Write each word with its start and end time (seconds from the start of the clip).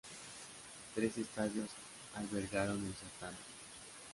Tres 0.95 1.15
estadios 1.19 1.69
albergaron 2.15 2.83
el 2.83 2.93
certamen. 2.95 3.37